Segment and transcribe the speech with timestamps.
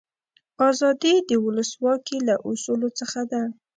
[0.67, 3.41] آزادي د ولسواکي له اصولو څخه ده.